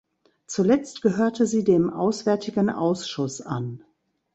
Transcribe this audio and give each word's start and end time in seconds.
Zuletzt 0.47 1.03
gehörte 1.03 1.45
sie 1.45 1.63
dem 1.63 1.91
Auswärtigen 1.93 2.71
Ausschuss 2.71 3.39
an. 3.39 3.83